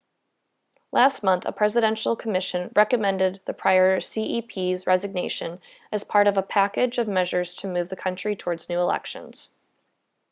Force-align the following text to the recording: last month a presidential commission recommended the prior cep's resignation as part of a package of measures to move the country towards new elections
last 0.91 1.21
month 1.21 1.45
a 1.45 1.51
presidential 1.51 2.15
commission 2.15 2.71
recommended 2.75 3.39
the 3.45 3.53
prior 3.53 4.01
cep's 4.01 4.87
resignation 4.87 5.61
as 5.91 6.03
part 6.03 6.25
of 6.25 6.37
a 6.37 6.41
package 6.41 6.97
of 6.97 7.07
measures 7.07 7.53
to 7.53 7.67
move 7.71 7.87
the 7.87 7.95
country 7.95 8.35
towards 8.35 8.67
new 8.67 8.79
elections 8.79 9.51